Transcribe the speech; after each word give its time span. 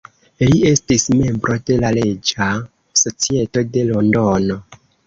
Li 0.43 0.55
estis 0.69 1.05
membro 1.19 1.59
de 1.67 1.77
la 1.85 1.93
Reĝa 1.99 2.49
Societo 3.05 3.69
de 3.77 3.87
Londono. 3.95 4.63